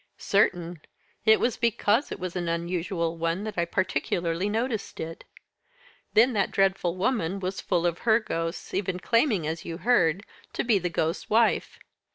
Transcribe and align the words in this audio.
"Certain; 0.17 0.81
it 1.25 1.39
was 1.39 1.57
because 1.57 2.11
it 2.11 2.19
was 2.19 2.35
an 2.35 2.47
unusual 2.47 3.17
one 3.19 3.43
that 3.43 3.55
I 3.55 3.65
particularly 3.65 4.49
noticed 4.49 4.99
it. 4.99 5.25
Then 6.15 6.33
that 6.33 6.49
dreadful 6.49 6.95
woman 6.97 7.39
was 7.39 7.61
full 7.61 7.85
of 7.85 7.99
her 7.99 8.19
ghosts, 8.19 8.73
even 8.73 8.97
claiming, 8.99 9.45
as 9.45 9.63
you 9.63 9.77
heard, 9.77 10.25
to 10.53 10.63
be 10.63 10.79
the 10.79 10.89
ghost's 10.89 11.29
wife. 11.29 11.77